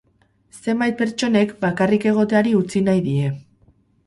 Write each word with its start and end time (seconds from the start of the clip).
Zenbait 0.59 0.95
pertsonek 1.01 1.53
bakarrik 1.67 2.09
egoteari 2.13 2.55
utzi 2.63 2.83
nahi 2.89 3.05
die. 3.11 3.31